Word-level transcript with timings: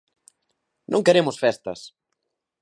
Non 0.91 1.05
queremos 1.07 1.35
festas. 1.43 1.79